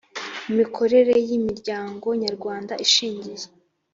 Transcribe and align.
imikorere 0.51 1.13
y 1.27 1.29
imiryango 1.37 2.07
nyarwanda 2.23 2.73
ishingiye 2.85 3.47